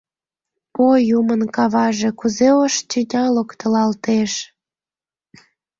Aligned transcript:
О 0.85 0.87
юмын 1.19 1.41
каваже, 1.55 2.09
кузе 2.19 2.49
ош 2.63 2.73
тӱня 2.89 3.23
локтылалтеш! 3.35 4.33